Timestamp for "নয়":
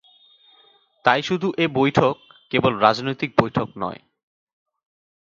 3.75-3.99